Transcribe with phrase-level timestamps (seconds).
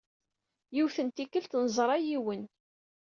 [0.75, 2.43] Yiwet n tikkelt, neẓra yiwen.